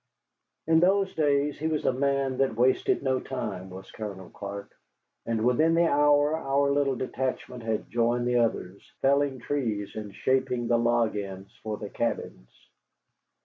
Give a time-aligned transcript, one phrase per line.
[0.65, 4.73] In those days he was a man that wasted no time, was Colonel Clark,
[5.27, 10.67] and within the hour our little detachment had joined the others, felling trees and shaping
[10.67, 12.49] the log ends for the cabins.